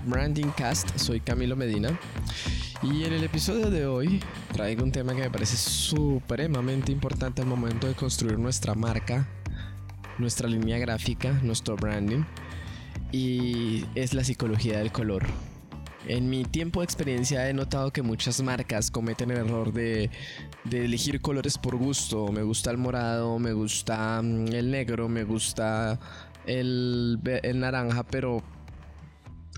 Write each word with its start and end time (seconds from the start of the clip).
Branding 0.00 0.48
Cast, 0.56 0.96
soy 0.96 1.20
Camilo 1.20 1.54
Medina 1.54 1.98
y 2.82 3.04
en 3.04 3.12
el 3.12 3.24
episodio 3.24 3.70
de 3.70 3.86
hoy 3.86 4.20
traigo 4.52 4.82
un 4.82 4.92
tema 4.92 5.14
que 5.14 5.20
me 5.20 5.30
parece 5.30 5.56
supremamente 5.56 6.90
importante 6.90 7.42
al 7.42 7.48
momento 7.48 7.86
de 7.86 7.94
construir 7.94 8.38
nuestra 8.38 8.74
marca, 8.74 9.28
nuestra 10.18 10.48
línea 10.48 10.78
gráfica, 10.78 11.32
nuestro 11.42 11.76
branding 11.76 12.24
y 13.12 13.84
es 13.94 14.14
la 14.14 14.24
psicología 14.24 14.78
del 14.78 14.92
color. 14.92 15.26
En 16.08 16.28
mi 16.28 16.44
tiempo 16.44 16.80
de 16.80 16.84
experiencia 16.84 17.48
he 17.48 17.52
notado 17.52 17.92
que 17.92 18.02
muchas 18.02 18.42
marcas 18.42 18.90
cometen 18.90 19.30
el 19.30 19.38
error 19.38 19.72
de, 19.72 20.10
elegir 20.70 21.20
colores 21.20 21.58
por 21.58 21.76
gusto. 21.76 22.32
Me 22.32 22.42
gusta 22.42 22.70
el 22.70 22.78
morado, 22.78 23.38
me 23.38 23.52
gusta 23.52 24.20
mm, 24.22 24.48
el 24.48 24.70
negro, 24.70 25.08
me 25.08 25.24
gusta 25.24 26.00
el, 26.46 27.20
naranja, 27.54 28.02
pero 28.04 28.42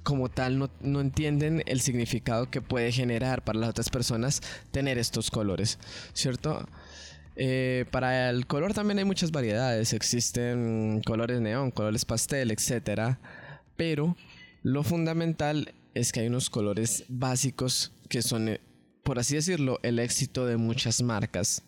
como 0.05 0.29
tal 0.29 0.59
no, 0.59 0.71
no, 0.81 1.01
entienden 1.01 1.63
el 1.67 1.81
significado 1.81 2.51
que 2.51 2.61
puede 2.61 2.93
generar 2.93 3.43
para 3.43 3.59
las 3.59 3.71
otras 3.71 3.91
personas 3.91 4.43
tener 4.71 4.99
estos 4.99 5.31
colores, 5.31 5.79
¿cierto? 6.13 6.69
Eh, 7.37 7.87
para 7.91 8.31
el 8.31 8.47
color 8.47 8.75
también 8.75 8.99
hay 8.99 9.05
muchas 9.05 9.33
variedades, 9.33 9.93
existen 9.93 11.03
colores 11.05 11.41
neón, 11.41 11.71
colores 11.71 12.05
pastel, 12.05 12.53
etc. 12.53 13.17
Pero 13.77 14.17
lo 14.63 14.85
fundamental 14.85 15.75
es 15.95 16.13
que 16.13 16.21
hay 16.21 16.29
unos 16.29 16.51
colores 16.51 17.05
básicos 17.09 17.93
que 18.09 18.23
son, 18.23 18.49
eh, 18.49 18.61
por 19.03 19.19
así 19.19 19.35
decirlo, 19.35 19.81
el 19.83 19.99
éxito 19.99 20.47
de 20.47 20.57
muchas 20.57 21.03
marcas. 21.03 21.63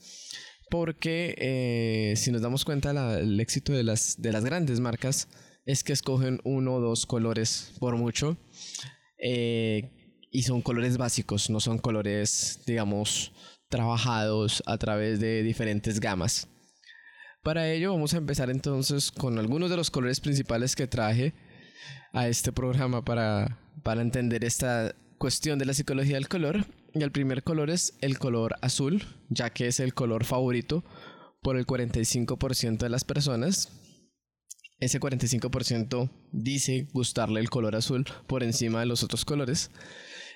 Porque 0.70 1.34
eh, 1.38 2.14
si 2.16 2.32
nos 2.32 2.42
damos 2.42 2.64
cuenta, 2.64 2.90
el 3.18 3.38
éxito 3.40 3.72
de 3.72 3.84
las, 3.84 4.20
de 4.20 4.32
las 4.32 4.44
grandes 4.44 4.80
marcas 4.80 5.28
es 5.66 5.82
que 5.84 5.92
escogen 5.92 6.40
uno 6.44 6.74
o 6.74 6.80
dos 6.80 7.04
colores 7.04 7.72
por 7.78 7.96
mucho. 7.96 8.36
Eh, 9.18 9.90
y 10.30 10.42
son 10.42 10.62
colores 10.62 10.96
básicos, 10.96 11.50
no 11.50 11.60
son 11.60 11.78
colores, 11.78 12.60
digamos, 12.66 13.32
trabajados 13.68 14.62
a 14.66 14.78
través 14.78 15.18
de 15.20 15.42
diferentes 15.42 16.00
gamas. 16.00 16.48
Para 17.42 17.70
ello 17.70 17.92
vamos 17.92 18.14
a 18.14 18.18
empezar 18.18 18.50
entonces 18.50 19.10
con 19.10 19.38
algunos 19.38 19.70
de 19.70 19.76
los 19.76 19.90
colores 19.90 20.20
principales 20.20 20.74
que 20.74 20.86
traje 20.86 21.32
a 22.12 22.28
este 22.28 22.52
programa 22.52 23.04
para, 23.04 23.58
para 23.82 24.02
entender 24.02 24.44
esta 24.44 24.94
cuestión 25.18 25.58
de 25.58 25.64
la 25.64 25.74
psicología 25.74 26.16
del 26.16 26.28
color. 26.28 26.66
Y 26.94 27.02
el 27.02 27.12
primer 27.12 27.42
color 27.42 27.70
es 27.70 27.94
el 28.00 28.18
color 28.18 28.56
azul, 28.62 29.04
ya 29.28 29.50
que 29.50 29.66
es 29.68 29.80
el 29.80 29.94
color 29.94 30.24
favorito 30.24 30.84
por 31.42 31.56
el 31.56 31.66
45% 31.66 32.78
de 32.78 32.88
las 32.88 33.04
personas. 33.04 33.70
Ese 34.78 35.00
45% 35.00 36.10
dice 36.32 36.86
gustarle 36.92 37.40
el 37.40 37.48
color 37.48 37.76
azul 37.76 38.04
por 38.26 38.42
encima 38.42 38.80
de 38.80 38.86
los 38.86 39.02
otros 39.02 39.24
colores. 39.24 39.70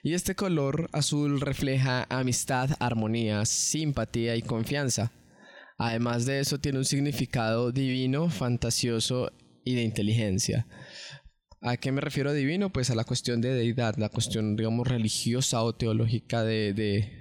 Y 0.02 0.14
este 0.14 0.34
color 0.34 0.88
azul 0.92 1.40
refleja 1.40 2.06
amistad, 2.08 2.70
armonía, 2.80 3.44
simpatía 3.44 4.36
y 4.36 4.42
confianza. 4.42 5.12
Además 5.76 6.24
de 6.24 6.40
eso 6.40 6.58
tiene 6.58 6.78
un 6.78 6.84
significado 6.84 7.70
divino, 7.70 8.30
fantasioso 8.30 9.32
y 9.64 9.74
de 9.74 9.82
inteligencia. 9.82 10.66
¿A 11.62 11.76
qué 11.76 11.92
me 11.92 12.00
refiero 12.00 12.30
a 12.30 12.32
divino? 12.32 12.72
Pues 12.72 12.88
a 12.90 12.94
la 12.94 13.04
cuestión 13.04 13.42
de 13.42 13.52
deidad, 13.52 13.96
la 13.98 14.08
cuestión, 14.08 14.56
digamos, 14.56 14.88
religiosa 14.88 15.62
o 15.62 15.74
teológica 15.74 16.42
de, 16.42 16.72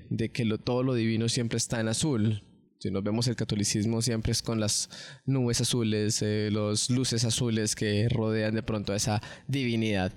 de, 0.09 0.31
que 0.31 0.45
lo, 0.45 0.57
todo 0.57 0.83
lo 0.83 0.93
divino 0.93 1.27
siempre 1.27 1.57
está 1.57 1.81
en 1.81 1.89
azul. 1.89 2.48
Si 2.79 2.89
nos 2.91 3.03
vemos 3.03 3.27
el 3.27 3.35
catolicismo 3.35 4.01
siempre 4.01 4.31
es 4.31 4.41
con 4.41 4.61
las 4.61 4.89
nubes 5.25 5.59
azules, 5.59 6.21
eh, 6.21 6.49
los 6.49 6.89
luces 6.89 7.25
azules 7.25 7.75
que 7.75 8.07
rodean 8.07 8.55
de 8.55 8.63
pronto 8.63 8.93
a 8.93 8.95
esa 8.95 9.21
divinidad. 9.47 10.13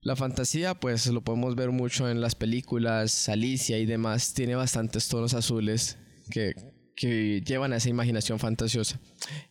La 0.00 0.14
fantasía, 0.14 0.74
pues 0.78 1.08
lo 1.08 1.24
podemos 1.24 1.56
ver 1.56 1.70
mucho 1.70 2.08
en 2.08 2.20
las 2.20 2.36
películas, 2.36 3.28
Alicia 3.28 3.78
y 3.78 3.86
demás, 3.86 4.34
tiene 4.34 4.54
bastantes 4.54 5.08
tonos 5.08 5.34
azules 5.34 5.98
que, 6.30 6.54
que 6.94 7.40
llevan 7.40 7.72
a 7.72 7.78
esa 7.78 7.88
imaginación 7.88 8.38
fantasiosa. 8.38 9.00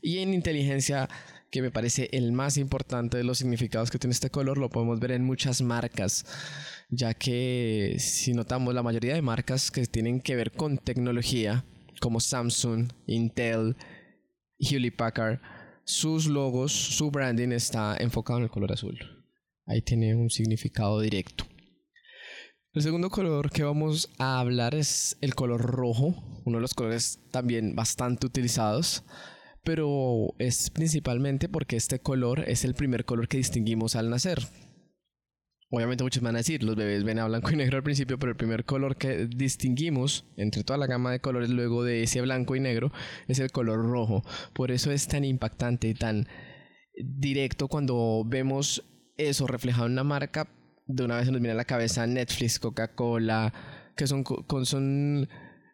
Y 0.01 0.19
en 0.19 0.33
inteligencia 0.33 1.09
que 1.51 1.61
me 1.61 1.71
parece 1.71 2.07
el 2.13 2.31
más 2.31 2.55
importante 2.55 3.17
de 3.17 3.25
los 3.25 3.39
significados 3.39 3.91
que 3.91 3.99
tiene 3.99 4.13
este 4.13 4.29
color, 4.29 4.57
lo 4.57 4.69
podemos 4.69 4.97
ver 4.99 5.11
en 5.11 5.25
muchas 5.25 5.61
marcas, 5.61 6.25
ya 6.89 7.13
que 7.13 7.97
si 7.99 8.33
notamos 8.33 8.73
la 8.73 8.81
mayoría 8.81 9.13
de 9.13 9.21
marcas 9.21 9.71
que 9.71 9.85
tienen 9.87 10.21
que 10.21 10.37
ver 10.37 10.51
con 10.51 10.77
tecnología, 10.77 11.65
como 12.03 12.19
Samsung, 12.19 12.91
Intel, 13.07 13.77
Hewlett 14.59 14.97
Packard, 14.97 15.39
sus 15.85 16.27
logos, 16.27 16.73
su 16.73 17.09
branding 17.09 17.53
está 17.53 17.95
enfocado 17.97 18.39
en 18.39 18.43
el 18.43 18.51
color 18.51 18.73
azul. 18.73 18.99
Ahí 19.65 19.81
tiene 19.81 20.13
un 20.13 20.29
significado 20.29 20.99
directo. 20.99 21.45
El 22.73 22.81
segundo 22.81 23.09
color 23.09 23.49
que 23.51 23.63
vamos 23.63 24.09
a 24.17 24.41
hablar 24.41 24.75
es 24.75 25.15
el 25.21 25.33
color 25.33 25.61
rojo, 25.61 26.13
uno 26.43 26.57
de 26.57 26.61
los 26.61 26.73
colores 26.73 27.21
también 27.31 27.73
bastante 27.73 28.27
utilizados 28.27 29.05
pero 29.63 30.35
es 30.39 30.69
principalmente 30.69 31.47
porque 31.47 31.77
este 31.77 31.99
color 31.99 32.43
es 32.49 32.65
el 32.65 32.73
primer 32.73 33.05
color 33.05 33.29
que 33.29 33.37
distinguimos 33.37 33.95
al 33.95 34.09
nacer. 34.09 34.39
Obviamente 35.75 36.03
muchos 36.03 36.21
van 36.21 36.35
a 36.35 36.37
decir, 36.37 36.61
los 36.61 36.75
bebés 36.75 37.03
ven 37.03 37.17
a 37.17 37.25
blanco 37.25 37.49
y 37.49 37.55
negro 37.55 37.77
al 37.77 37.83
principio, 37.83 38.19
pero 38.19 38.31
el 38.31 38.37
primer 38.37 38.63
color 38.63 38.95
que 38.95 39.25
distinguimos 39.25 40.23
entre 40.37 40.63
toda 40.63 40.77
la 40.77 40.85
gama 40.85 41.11
de 41.11 41.19
colores 41.19 41.49
luego 41.49 41.83
de 41.83 42.03
ese 42.03 42.21
blanco 42.21 42.55
y 42.55 42.59
negro 42.59 42.91
es 43.27 43.39
el 43.39 43.51
color 43.51 43.83
rojo. 43.83 44.23
Por 44.53 44.69
eso 44.69 44.91
es 44.91 45.07
tan 45.07 45.25
impactante 45.25 45.87
y 45.87 45.95
tan 45.95 46.27
directo 46.95 47.69
cuando 47.69 48.23
vemos 48.23 48.83
eso 49.17 49.47
reflejado 49.47 49.87
en 49.87 49.93
una 49.93 50.03
marca. 50.03 50.47
De 50.85 51.05
una 51.05 51.15
vez 51.15 51.25
se 51.25 51.31
nos 51.31 51.41
viene 51.41 51.53
a 51.53 51.57
la 51.57 51.65
cabeza 51.65 52.05
Netflix, 52.05 52.59
Coca-Cola, 52.59 53.51
que 53.97 54.05
son, 54.05 54.23
son 54.65 55.27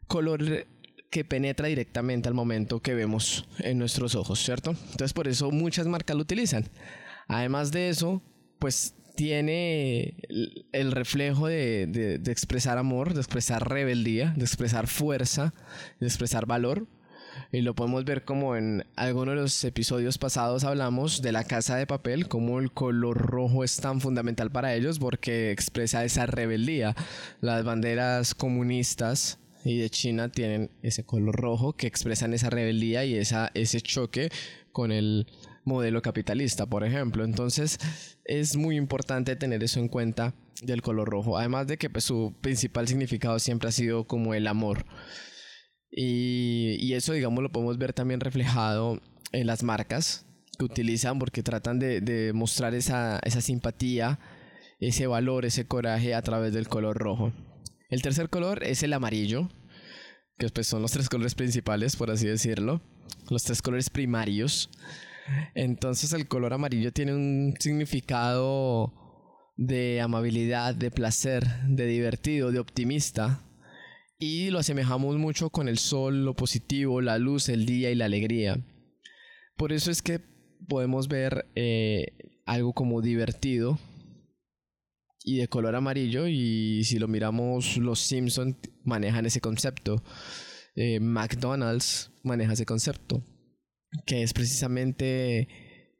colores 0.08 0.66
que 1.12 1.26
penetra 1.26 1.68
directamente 1.68 2.30
al 2.30 2.36
momento 2.36 2.82
que 2.82 2.94
vemos 2.94 3.50
en 3.60 3.78
nuestros 3.78 4.16
ojos, 4.16 4.40
¿cierto? 4.40 4.70
Entonces 4.70 5.12
por 5.12 5.28
eso 5.28 5.52
muchas 5.52 5.88
marcas 5.88 6.16
lo 6.16 6.22
utilizan. 6.22 6.64
Además 7.28 7.74
de 7.74 7.90
eso, 7.90 8.24
pues 8.60 8.96
tiene 9.20 10.16
el 10.72 10.94
reflejo 10.94 11.48
de, 11.48 12.22
expresar 12.28 12.78
amor, 12.78 13.14
de 13.14 13.20
expresar 13.20 13.68
rebeldía, 13.68 14.34
de 14.38 14.46
expresar 14.46 14.88
fuerza, 14.88 15.54
de 16.00 16.08
expresar 16.08 16.46
valor. 16.46 16.88
Y 17.52 17.60
lo 17.60 17.76
podemos 17.76 18.06
ver 18.06 18.24
como 18.24 18.56
en 18.56 18.86
algunos 18.96 19.36
de 19.36 19.42
los 19.42 19.64
episodios 19.66 20.18
pasados 20.18 20.64
hablamos 20.64 21.22
de 21.22 21.34
la 21.34 21.44
casa 21.44 21.76
de 21.76 21.86
papel, 21.86 22.30
como 22.30 22.60
el 22.60 22.72
color 22.72 23.18
rojo 23.18 23.66
es 23.66 23.76
tan 23.82 24.00
fundamental 24.00 24.52
para 24.52 24.74
ellos 24.74 25.00
porque 25.00 25.52
expresa 25.52 26.06
esa 26.06 26.26
rebeldía. 26.26 26.96
Las 27.42 27.66
banderas 27.66 28.34
comunistas 28.34 29.38
y 29.66 29.80
de 29.80 29.90
China 29.90 30.30
tienen 30.30 30.72
ese 30.82 31.04
color 31.04 31.36
rojo 31.36 31.74
que 31.74 31.88
expresan 31.88 32.34
esa 32.34 32.50
rebeldía 32.50 33.04
y 33.04 33.16
esa, 33.16 33.52
ese 33.54 33.82
choque 33.82 34.30
con 34.72 34.94
el 34.94 35.28
modelo 35.70 36.02
capitalista, 36.02 36.66
por 36.66 36.84
ejemplo. 36.84 37.24
Entonces 37.24 37.80
es 38.26 38.58
muy 38.58 38.76
importante 38.76 39.36
tener 39.36 39.64
eso 39.64 39.80
en 39.80 39.88
cuenta 39.88 40.34
del 40.62 40.82
color 40.82 41.10
rojo. 41.10 41.38
Además 41.38 41.68
de 41.68 41.78
que 41.78 41.90
pues, 41.90 42.04
su 42.04 42.36
principal 42.42 42.88
significado 42.88 43.40
siempre 43.40 43.70
ha 43.70 43.72
sido 43.72 44.06
como 44.06 44.34
el 44.34 44.48
amor. 44.48 44.86
Y, 45.92 46.76
y 46.80 46.94
eso, 46.94 47.14
digamos, 47.14 47.42
lo 47.42 47.52
podemos 47.52 47.78
ver 47.78 47.94
también 47.94 48.20
reflejado 48.20 49.02
en 49.32 49.48
las 49.48 49.64
marcas 49.64 50.26
que 50.58 50.66
utilizan 50.66 51.18
porque 51.20 51.42
tratan 51.42 51.80
de, 51.80 52.02
de 52.02 52.34
mostrar 52.34 52.76
esa, 52.76 53.20
esa 53.24 53.42
simpatía, 53.42 54.20
ese 54.80 55.08
valor, 55.08 55.46
ese 55.46 55.66
coraje 55.66 56.14
a 56.14 56.22
través 56.22 56.54
del 56.54 56.68
color 56.68 56.98
rojo. 56.98 57.32
El 57.90 58.02
tercer 58.02 58.30
color 58.30 58.64
es 58.64 58.84
el 58.84 58.94
amarillo, 58.94 59.50
que 60.38 60.50
pues 60.50 60.68
son 60.68 60.82
los 60.82 60.92
tres 60.92 61.10
colores 61.10 61.34
principales, 61.34 61.96
por 61.96 62.12
así 62.12 62.28
decirlo, 62.28 62.82
los 63.30 63.44
tres 63.44 63.62
colores 63.62 63.90
primarios. 63.90 64.70
Entonces 65.56 66.14
el 66.14 66.28
color 66.28 66.54
amarillo 66.54 66.92
tiene 66.92 67.14
un 67.14 67.56
significado 67.60 68.94
de 69.58 70.02
amabilidad, 70.02 70.76
de 70.76 70.92
placer, 70.92 71.46
de 71.68 71.86
divertido, 71.86 72.52
de 72.52 72.60
optimista. 72.60 73.44
Y 74.18 74.50
lo 74.50 74.60
asemejamos 74.60 75.18
mucho 75.18 75.50
con 75.50 75.68
el 75.68 75.78
sol, 75.78 76.26
lo 76.26 76.36
positivo, 76.36 77.02
la 77.02 77.18
luz, 77.18 77.50
el 77.50 77.66
día 77.66 77.90
y 77.92 77.96
la 77.96 78.06
alegría. 78.06 78.58
Por 79.56 79.72
eso 79.72 79.92
es 79.92 80.02
que 80.02 80.20
podemos 80.68 81.08
ver 81.08 81.46
eh, 81.56 82.18
algo 82.46 82.74
como 82.74 83.02
divertido, 83.02 83.80
y 85.24 85.38
de 85.38 85.48
color 85.48 85.76
amarillo 85.76 86.28
y 86.28 86.84
si 86.86 86.98
lo 86.98 87.08
miramos 87.08 87.78
los 87.78 88.00
Simpsons 88.00 88.56
manejan 88.84 89.26
ese 89.26 89.42
concepto 89.42 90.02
eh, 90.76 91.00
McDonald's 91.00 92.12
maneja 92.24 92.54
ese 92.54 92.66
concepto 92.66 93.22
que 94.06 94.24
es 94.24 94.34
precisamente 94.34 95.48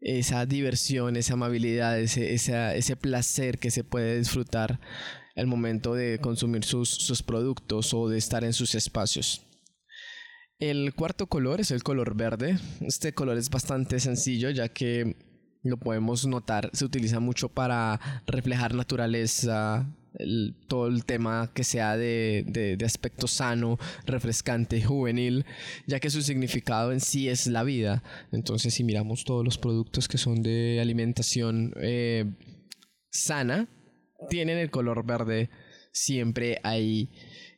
esa 0.02 0.46
diversión, 0.46 1.16
esa 1.16 1.34
amabilidad, 1.34 2.00
ese, 2.00 2.34
ese 2.34 2.96
placer 2.96 3.60
que 3.60 3.72
se 3.72 3.84
puede 3.84 4.18
disfrutar 4.18 4.80
al 5.36 5.48
momento 5.48 5.94
de 5.94 6.20
consumir 6.20 6.64
sus, 6.64 6.90
sus 6.90 7.24
productos 7.24 7.94
o 7.94 8.10
de 8.10 8.18
estar 8.18 8.44
en 8.44 8.54
sus 8.54 8.76
espacios. 8.76 9.46
El 10.60 10.94
cuarto 10.94 11.28
color 11.28 11.62
es 11.62 11.72
el 11.72 11.84
color 11.84 12.16
verde. 12.16 12.58
Este 12.82 13.14
color 13.14 13.38
es 13.38 13.50
bastante 13.50 14.00
sencillo 14.00 14.50
ya 14.50 14.68
que 14.70 15.16
lo 15.64 15.78
podemos 15.78 16.26
notar, 16.26 16.70
se 16.74 16.86
utiliza 16.86 17.20
mucho 17.20 17.50
para 17.50 18.00
reflejar 18.26 18.74
naturaleza, 18.74 19.94
todo 20.68 20.88
el 20.88 21.06
tema 21.06 21.52
que 21.54 21.64
sea 21.64 21.96
de, 21.96 22.44
de, 22.48 22.86
aspecto 22.86 23.28
sano, 23.28 23.78
refrescante, 24.06 24.82
juvenil, 24.84 25.46
ya 25.88 26.00
que 26.00 26.10
su 26.10 26.22
significado 26.22 26.92
en 26.92 27.00
sí 27.00 27.30
es 27.30 27.48
la 27.48 27.64
vida. 27.64 28.04
Entonces, 28.32 28.74
si 28.74 28.84
miramos 28.84 29.24
todos 29.24 29.46
los 29.46 29.58
productos 29.58 30.08
que 30.08 30.18
son 30.18 30.42
de 30.42 30.80
alimentación 30.82 31.74
eh, 31.78 32.26
sana, 33.12 33.70
tienen 34.30 34.58
el 34.58 34.72
color 34.72 35.06
verde 35.06 35.50
siempre 35.92 36.60
ahí 36.64 37.10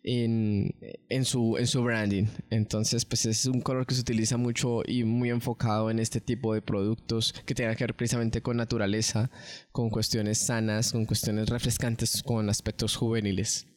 en, 0.03 0.75
en, 1.09 1.25
su, 1.25 1.57
en 1.57 1.67
su 1.67 1.83
branding. 1.83 2.25
Entonces, 2.49 3.05
pues 3.05 3.25
es 3.25 3.45
un 3.45 3.61
color 3.61 3.85
que 3.85 3.95
se 3.95 4.01
utiliza 4.01 4.37
mucho 4.37 4.81
y 4.85 5.03
muy 5.03 5.29
enfocado 5.29 5.89
en 5.89 5.99
este 5.99 6.21
tipo 6.21 6.53
de 6.53 6.61
productos 6.61 7.33
que 7.45 7.55
tengan 7.55 7.75
que 7.75 7.83
ver 7.83 7.95
precisamente 7.95 8.41
con 8.41 8.57
naturaleza, 8.57 9.29
con 9.71 9.89
cuestiones 9.89 10.39
sanas, 10.39 10.91
con 10.91 11.05
cuestiones 11.05 11.49
refrescantes, 11.49 12.23
con 12.23 12.49
aspectos 12.49 12.95
juveniles. 12.95 13.67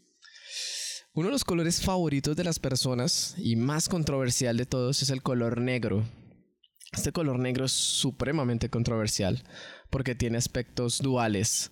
Uno 1.17 1.29
de 1.29 1.33
los 1.33 1.45
colores 1.45 1.81
favoritos 1.81 2.35
de 2.37 2.43
las 2.43 2.59
personas 2.59 3.37
y 3.39 3.55
más 3.55 3.89
controversial 3.89 4.57
de 4.57 4.67
todos 4.67 5.01
es 5.03 5.11
el 5.11 5.23
color 5.23 5.61
negro. 5.61 6.05
Este 6.93 7.13
color 7.13 7.39
negro 7.39 7.67
es 7.67 7.73
supremamente 7.73 8.69
controversial 8.69 9.43
porque 9.91 10.15
tiene 10.15 10.39
aspectos 10.39 10.99
duales 10.99 11.71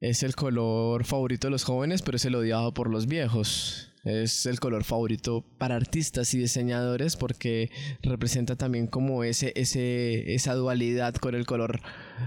es 0.00 0.22
el 0.22 0.34
color 0.34 1.04
favorito 1.04 1.46
de 1.46 1.52
los 1.52 1.64
jóvenes, 1.64 2.02
pero 2.02 2.16
es 2.16 2.24
el 2.24 2.34
odiado 2.34 2.72
por 2.72 2.90
los 2.90 3.06
viejos. 3.06 3.92
Es 4.02 4.46
el 4.46 4.58
color 4.60 4.84
favorito 4.84 5.44
para 5.58 5.76
artistas 5.76 6.32
y 6.32 6.38
diseñadores 6.38 7.16
porque 7.16 7.70
representa 8.02 8.56
también 8.56 8.86
como 8.86 9.24
ese, 9.24 9.52
ese, 9.56 10.34
esa 10.34 10.54
dualidad 10.54 11.14
con 11.16 11.34
el 11.34 11.44
color 11.44 11.80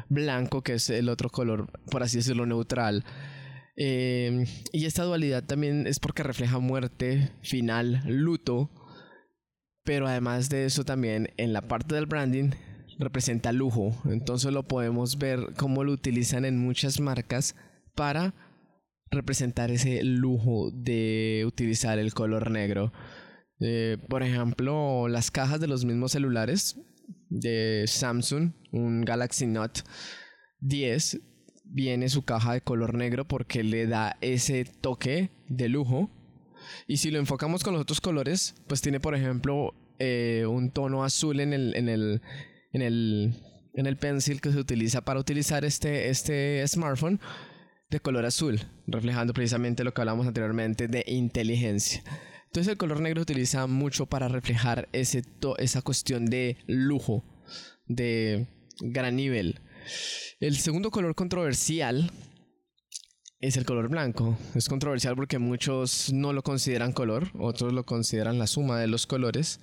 blanco, 0.07 0.61
que 0.61 0.75
es 0.75 0.91
el 0.91 1.09
otro 1.09 1.29
color, 1.31 1.71
por 1.89 2.03
así 2.03 2.17
decirlo, 2.17 2.45
neutral. 2.45 3.03
Em, 3.75 4.45
y 4.71 4.85
esta 4.85 5.03
dualidad 5.03 5.43
también 5.43 5.87
es 5.87 5.99
porque 5.99 6.21
refleja 6.21 6.59
muerte, 6.59 7.31
final, 7.41 8.03
luto. 8.05 8.69
Pero 9.83 10.07
además 10.07 10.49
de 10.49 10.65
eso 10.65 10.85
también 10.85 11.31
en 11.37 11.53
la 11.53 11.63
parte 11.63 11.95
del 11.95 12.05
branding 12.05 12.51
representa 12.99 13.51
lujo. 13.51 13.95
Entonces 14.05 14.51
lo 14.51 14.63
podemos 14.63 15.17
ver 15.17 15.53
cómo 15.57 15.83
lo 15.83 15.91
utilizan 15.91 16.45
en 16.45 16.57
muchas 16.57 16.99
marcas 16.99 17.55
para 17.95 18.33
representar 19.11 19.71
ese 19.71 20.03
lujo 20.03 20.71
de 20.71 21.43
utilizar 21.45 21.99
el 21.99 22.13
color 22.13 22.51
negro. 22.51 22.91
Eh, 23.59 23.97
por 24.09 24.23
ejemplo, 24.23 25.07
las 25.07 25.31
cajas 25.31 25.59
de 25.59 25.67
los 25.67 25.85
mismos 25.85 26.11
celulares 26.11 26.77
de 27.29 27.85
Samsung, 27.87 28.51
un 28.71 29.01
Galaxy 29.05 29.45
Note 29.45 29.81
10, 30.59 31.21
viene 31.65 32.09
su 32.09 32.23
caja 32.23 32.53
de 32.53 32.61
color 32.61 32.93
negro 32.93 33.27
porque 33.27 33.63
le 33.63 33.87
da 33.87 34.17
ese 34.21 34.65
toque 34.65 35.31
de 35.47 35.69
lujo. 35.69 36.09
Y 36.87 36.97
si 36.97 37.11
lo 37.11 37.19
enfocamos 37.19 37.63
con 37.63 37.73
los 37.73 37.81
otros 37.81 38.01
colores, 38.01 38.55
pues 38.67 38.81
tiene, 38.81 38.99
por 38.99 39.15
ejemplo, 39.15 39.73
eh, 39.99 40.45
un 40.47 40.71
tono 40.71 41.03
azul 41.03 41.39
en 41.39 41.53
el, 41.53 41.75
en 41.75 41.89
el, 41.89 42.21
en 42.73 42.81
el, 42.81 43.35
en 43.73 43.85
el 43.85 43.97
pencil 43.97 44.41
que 44.41 44.51
se 44.51 44.59
utiliza 44.59 45.01
para 45.01 45.19
utilizar 45.19 45.63
este, 45.63 46.09
este 46.09 46.67
smartphone 46.67 47.19
de 47.89 47.99
color 47.99 48.25
azul, 48.25 48.59
reflejando 48.87 49.33
precisamente 49.33 49.83
lo 49.83 49.93
que 49.93 50.01
hablamos 50.01 50.27
anteriormente 50.27 50.87
de 50.87 51.05
inteligencia. 51.07 52.03
Entonces 52.47 52.71
el 52.71 52.77
color 52.77 52.99
negro 52.99 53.21
se 53.21 53.31
utiliza 53.31 53.67
mucho 53.67 54.05
para 54.07 54.27
reflejar 54.27 54.89
ese 54.91 55.23
esa 55.57 55.81
cuestión 55.81 56.25
de 56.25 56.57
lujo, 56.67 57.23
de 57.87 58.47
gran 58.79 59.15
nivel. 59.15 59.59
El 60.39 60.57
segundo 60.57 60.91
color 60.91 61.15
controversial 61.15 62.11
es 63.43 63.57
el 63.57 63.65
color 63.65 63.89
blanco. 63.89 64.37
Es 64.55 64.69
controversial 64.69 65.15
porque 65.17 65.37
muchos 65.37 66.13
no 66.13 66.31
lo 66.31 66.43
consideran 66.43 66.93
color, 66.93 67.29
otros 67.37 67.73
lo 67.73 67.85
consideran 67.85 68.39
la 68.39 68.47
suma 68.47 68.79
de 68.79 68.87
los 68.87 69.05
colores 69.05 69.59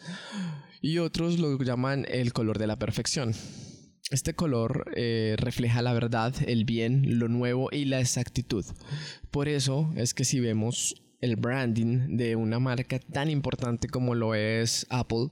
y 0.83 0.99
otros 0.99 1.39
lo 1.39 1.57
llaman 1.59 2.07
el 2.11 2.35
color 2.35 2.59
de 2.59 2.67
la 2.67 2.79
perfección. 2.79 3.33
Este 4.11 4.35
color 4.35 4.85
eh, 4.97 5.35
refleja 5.39 5.81
la 5.81 5.95
verdad, 5.95 6.35
el 6.47 6.67
bien, 6.67 7.19
lo 7.19 7.29
nuevo 7.29 7.71
y 7.73 7.87
la 7.87 8.01
exactitud. 8.01 8.67
Por 9.31 9.49
eso 9.49 9.91
es 9.97 10.13
que 10.13 10.27
si 10.27 10.41
vemos 10.41 11.03
el 11.23 11.37
branding 11.37 12.19
de 12.19 12.37
una 12.37 12.59
marca 12.59 12.99
tan 12.99 13.31
importante 13.31 13.89
como 13.89 14.15
lo 14.15 14.35
es 14.35 14.87
Apple, 14.91 15.29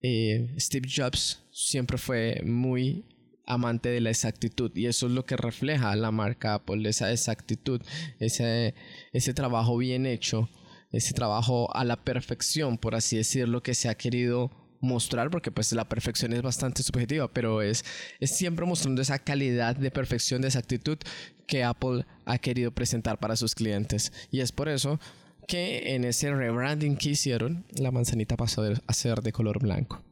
eh, 0.00 0.54
Steve 0.58 0.88
Jobs 0.90 1.42
siempre 1.50 1.98
fue 1.98 2.40
muy 2.42 3.04
amante 3.46 3.88
de 3.88 4.00
la 4.00 4.10
exactitud 4.10 4.70
y 4.74 4.86
eso 4.86 5.06
es 5.06 5.12
lo 5.12 5.24
que 5.24 5.36
refleja 5.36 5.94
la 5.96 6.10
marca 6.10 6.54
Apple, 6.54 6.88
esa 6.88 7.12
exactitud, 7.12 7.80
ese, 8.18 8.74
ese 9.12 9.34
trabajo 9.34 9.76
bien 9.76 10.06
hecho, 10.06 10.48
ese 10.90 11.14
trabajo 11.14 11.74
a 11.74 11.84
la 11.84 11.96
perfección, 12.04 12.78
por 12.78 12.94
así 12.94 13.16
decirlo, 13.16 13.62
que 13.62 13.74
se 13.74 13.88
ha 13.88 13.94
querido 13.96 14.50
mostrar, 14.80 15.30
porque 15.30 15.50
pues 15.50 15.72
la 15.72 15.88
perfección 15.88 16.32
es 16.32 16.42
bastante 16.42 16.82
subjetiva, 16.82 17.28
pero 17.32 17.62
es, 17.62 17.84
es 18.20 18.30
siempre 18.30 18.66
mostrando 18.66 19.02
esa 19.02 19.18
calidad 19.18 19.76
de 19.76 19.90
perfección, 19.90 20.42
de 20.42 20.48
esa 20.48 20.58
actitud 20.58 20.98
que 21.46 21.64
Apple 21.64 22.04
ha 22.24 22.38
querido 22.38 22.72
presentar 22.72 23.18
para 23.18 23.36
sus 23.36 23.54
clientes. 23.54 24.12
Y 24.30 24.40
es 24.40 24.52
por 24.52 24.68
eso 24.68 24.98
que 25.46 25.94
en 25.94 26.04
ese 26.04 26.34
rebranding 26.34 26.96
que 26.96 27.10
hicieron, 27.10 27.64
la 27.72 27.90
manzanita 27.90 28.36
pasó 28.36 28.62
a 28.86 28.92
ser 28.92 29.22
de 29.22 29.32
color 29.32 29.60
blanco. 29.60 30.02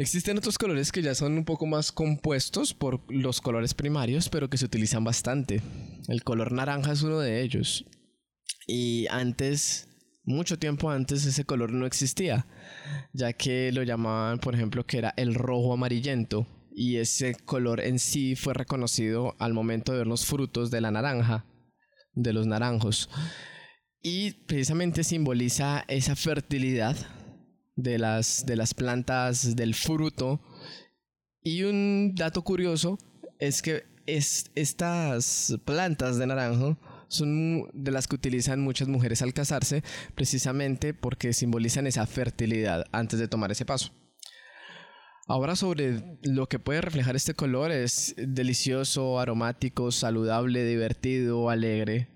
Existen 0.00 0.38
otros 0.38 0.56
colores 0.56 0.92
que 0.92 1.02
ya 1.02 1.14
son 1.14 1.36
un 1.36 1.44
poco 1.44 1.66
más 1.66 1.92
compuestos 1.92 2.72
por 2.72 3.02
los 3.12 3.42
colores 3.42 3.74
primarios, 3.74 4.30
pero 4.30 4.48
que 4.48 4.56
se 4.56 4.64
utilizan 4.64 5.04
bastante. 5.04 5.60
El 6.08 6.24
color 6.24 6.52
naranja 6.52 6.92
es 6.92 7.02
uno 7.02 7.18
de 7.18 7.42
ellos. 7.42 7.84
Y 8.66 9.06
antes 9.10 9.88
mucho 10.24 10.58
tiempo 10.58 10.90
antes 10.90 11.26
ese 11.26 11.44
color 11.44 11.72
no 11.72 11.84
existía, 11.84 12.46
ya 13.12 13.34
que 13.34 13.72
lo 13.72 13.82
llamaban, 13.82 14.38
por 14.38 14.54
ejemplo, 14.54 14.86
que 14.86 14.96
era 14.96 15.12
el 15.18 15.34
rojo 15.34 15.74
amarillento, 15.74 16.46
y 16.72 16.96
ese 16.96 17.34
color 17.34 17.80
en 17.80 17.98
sí 17.98 18.36
fue 18.36 18.54
reconocido 18.54 19.36
al 19.38 19.52
momento 19.52 19.92
de 19.92 19.98
ver 19.98 20.06
los 20.06 20.24
frutos 20.24 20.70
de 20.70 20.80
la 20.80 20.90
naranja, 20.90 21.44
de 22.14 22.32
los 22.32 22.46
naranjos. 22.46 23.10
Y 24.00 24.30
precisamente 24.46 25.04
simboliza 25.04 25.84
esa 25.88 26.16
fertilidad 26.16 26.96
de 27.82 27.98
las, 27.98 28.44
de 28.46 28.56
las 28.56 28.74
plantas 28.74 29.56
del 29.56 29.74
fruto. 29.74 30.40
Y 31.42 31.62
un 31.62 32.14
dato 32.14 32.42
curioso 32.42 32.98
es 33.38 33.62
que 33.62 33.84
es, 34.06 34.50
estas 34.54 35.56
plantas 35.64 36.18
de 36.18 36.26
naranjo 36.26 36.76
son 37.08 37.68
de 37.72 37.90
las 37.90 38.06
que 38.06 38.14
utilizan 38.14 38.60
muchas 38.60 38.88
mujeres 38.88 39.20
al 39.22 39.34
casarse, 39.34 39.82
precisamente 40.14 40.94
porque 40.94 41.32
simbolizan 41.32 41.86
esa 41.86 42.06
fertilidad 42.06 42.84
antes 42.92 43.18
de 43.18 43.28
tomar 43.28 43.50
ese 43.50 43.64
paso. 43.64 43.92
Ahora 45.26 45.54
sobre 45.54 46.18
lo 46.22 46.48
que 46.48 46.58
puede 46.58 46.80
reflejar 46.80 47.14
este 47.14 47.34
color 47.34 47.70
es 47.70 48.14
delicioso, 48.16 49.20
aromático, 49.20 49.92
saludable, 49.92 50.64
divertido, 50.64 51.50
alegre. 51.50 52.08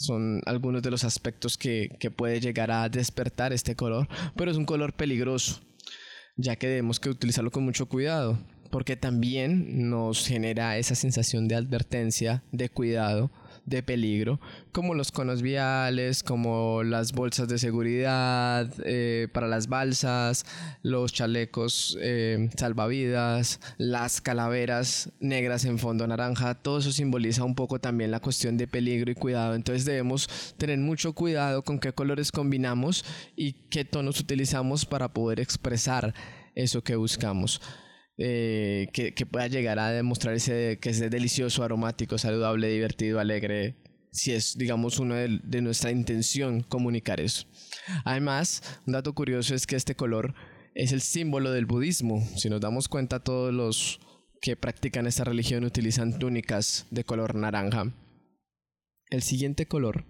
Son 0.00 0.40
algunos 0.46 0.82
de 0.82 0.90
los 0.90 1.04
aspectos 1.04 1.58
que, 1.58 1.94
que 2.00 2.10
puede 2.10 2.40
llegar 2.40 2.70
a 2.70 2.88
despertar 2.88 3.52
este 3.52 3.76
color, 3.76 4.08
pero 4.34 4.50
es 4.50 4.56
un 4.56 4.64
color 4.64 4.94
peligroso, 4.94 5.60
ya 6.36 6.56
que 6.56 6.68
debemos 6.68 6.98
que 6.98 7.10
utilizarlo 7.10 7.50
con 7.50 7.64
mucho 7.64 7.86
cuidado, 7.86 8.38
porque 8.70 8.96
también 8.96 9.90
nos 9.90 10.26
genera 10.26 10.78
esa 10.78 10.94
sensación 10.94 11.48
de 11.48 11.56
advertencia, 11.56 12.42
de 12.50 12.70
cuidado, 12.70 13.30
de 13.70 13.82
peligro, 13.82 14.40
como 14.72 14.94
los 14.94 15.12
conos 15.12 15.40
viales, 15.40 16.22
como 16.22 16.82
las 16.82 17.12
bolsas 17.12 17.48
de 17.48 17.58
seguridad 17.58 18.70
eh, 18.84 19.28
para 19.32 19.48
las 19.48 19.68
balsas, 19.68 20.44
los 20.82 21.12
chalecos 21.12 21.96
eh, 22.00 22.50
salvavidas, 22.56 23.60
las 23.78 24.20
calaveras 24.20 25.10
negras 25.20 25.64
en 25.64 25.78
fondo 25.78 26.06
naranja, 26.06 26.54
todo 26.54 26.80
eso 26.80 26.92
simboliza 26.92 27.44
un 27.44 27.54
poco 27.54 27.80
también 27.80 28.10
la 28.10 28.20
cuestión 28.20 28.58
de 28.58 28.66
peligro 28.66 29.10
y 29.10 29.14
cuidado. 29.14 29.54
Entonces 29.54 29.84
debemos 29.84 30.28
tener 30.58 30.78
mucho 30.78 31.14
cuidado 31.14 31.62
con 31.62 31.78
qué 31.78 31.92
colores 31.92 32.32
combinamos 32.32 33.04
y 33.36 33.52
qué 33.70 33.84
tonos 33.84 34.20
utilizamos 34.20 34.84
para 34.84 35.12
poder 35.12 35.40
expresar 35.40 36.12
eso 36.54 36.82
que 36.82 36.96
buscamos. 36.96 37.60
Eh, 38.22 38.88
que, 38.92 39.24
pueda 39.24 39.46
llegar 39.46 39.78
a 39.78 39.92
demostrar 39.92 40.34
ese, 40.34 40.78
que 40.78 40.90
es 40.90 41.00
delicioso, 41.10 41.64
aromático, 41.64 42.18
saludable, 42.18 42.68
divertido, 42.68 43.18
alegre, 43.18 43.76
si 44.12 44.32
es, 44.32 44.58
digamos, 44.58 44.98
uno 44.98 45.14
de, 45.14 45.40
de, 45.42 45.62
nuestra 45.62 45.90
intención 45.90 46.62
comunicar 46.62 47.18
eso. 47.18 47.46
Además, 48.04 48.62
un 48.86 48.92
dato 48.92 49.14
curioso 49.14 49.54
es 49.54 49.66
que 49.66 49.76
este 49.76 49.94
color 49.94 50.34
es 50.74 50.92
el 50.92 51.00
símbolo 51.00 51.50
del 51.50 51.64
budismo. 51.64 52.22
Si 52.36 52.50
nos 52.50 52.60
damos 52.60 52.88
cuenta, 52.88 53.24
todos 53.24 53.54
los 53.54 54.00
que 54.42 54.54
practican 54.54 55.06
esta 55.06 55.24
religión 55.24 55.64
utilizan 55.64 56.18
túnicas 56.18 56.86
de 56.90 57.04
color 57.04 57.34
naranja. 57.34 57.94
El 59.08 59.22
siguiente 59.22 59.64
color 59.64 60.04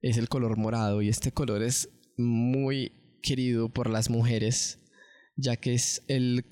es 0.00 0.16
el 0.16 0.28
color 0.28 0.58
morado 0.58 1.02
y 1.02 1.08
este 1.08 1.32
color 1.32 1.64
es 1.64 1.88
muy 2.16 3.18
querido 3.20 3.68
por 3.68 3.90
las 3.90 4.10
mujeres 4.10 4.78
ya 5.36 5.56
que 5.56 5.74
es 5.74 6.02
el 6.08 6.44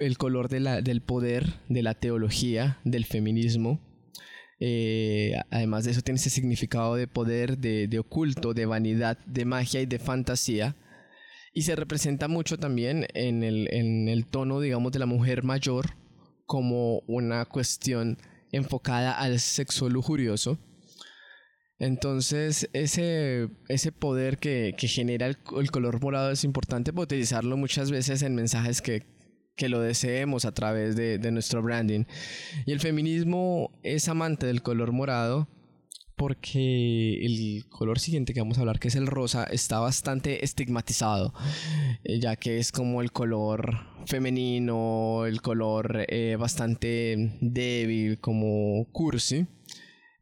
el 0.00 0.18
color 0.18 0.48
del 0.48 1.02
poder, 1.02 1.60
de 1.68 1.82
la 1.82 1.94
teología, 1.94 2.78
del 2.84 3.04
feminismo. 3.04 3.80
Eh, 4.60 5.34
además 5.50 5.84
de 5.84 5.90
eso 5.90 6.02
tiene 6.02 6.18
ese 6.18 6.30
significado 6.30 6.94
de 6.96 7.06
poder, 7.06 7.58
de, 7.58 7.88
de, 7.88 7.98
oculto, 7.98 8.54
de 8.54 8.66
vanidad, 8.66 9.18
de 9.26 9.44
magia 9.44 9.80
y 9.80 9.86
de 9.86 9.98
fantasía. 9.98 10.76
Y 11.52 11.62
se 11.62 11.76
representa 11.76 12.28
mucho 12.28 12.58
también 12.58 13.06
en 13.14 13.44
el, 13.44 13.68
en 13.72 14.08
el 14.08 14.26
tono, 14.26 14.60
digamos, 14.60 14.92
de 14.92 14.98
la 14.98 15.06
mujer 15.06 15.44
mayor 15.44 15.94
como 16.46 17.00
una 17.06 17.44
cuestión 17.44 18.18
enfocada 18.52 19.12
al 19.12 19.40
sexo 19.40 19.88
lujurioso. 19.88 20.58
Entonces, 21.78 22.68
ese, 22.72 23.48
ese 23.68 23.92
poder 23.92 24.38
que, 24.38 24.74
que 24.78 24.88
genera 24.88 25.26
el, 25.26 25.36
el, 25.58 25.70
color 25.70 26.00
morado 26.00 26.30
es 26.30 26.44
importante 26.44 26.92
para 26.92 27.04
utilizarlo 27.04 27.56
muchas 27.56 27.90
veces 27.90 28.22
en 28.22 28.34
mensajes 28.34 28.80
que, 28.80 29.02
que 29.56 29.68
lo 29.68 29.80
deseemos 29.80 30.44
a 30.44 30.52
través 30.52 30.96
de, 30.96 31.18
de, 31.18 31.30
nuestro 31.30 31.62
branding. 31.62 32.04
Y 32.66 32.72
el 32.72 32.80
feminismo 32.80 33.78
es 33.82 34.08
amante 34.08 34.46
del 34.46 34.62
color 34.62 34.92
morado 34.92 35.48
porque 36.16 37.24
el 37.24 37.68
color 37.68 37.98
siguiente 37.98 38.32
que 38.32 38.40
vamos 38.40 38.58
a 38.58 38.60
hablar, 38.60 38.78
que 38.78 38.88
es 38.88 38.94
el 38.94 39.06
rosa, 39.06 39.44
está 39.44 39.80
bastante 39.80 40.44
estigmatizado, 40.44 41.34
eh, 42.04 42.20
ya 42.20 42.36
que 42.36 42.58
es 42.58 42.70
como 42.72 43.02
el 43.02 43.12
color 43.12 43.80
femenino, 44.06 45.26
el 45.26 45.42
color 45.42 46.04
eh, 46.08 46.36
bastante 46.38 47.36
débil, 47.40 48.20
como 48.20 48.86
cursi, 48.92 49.46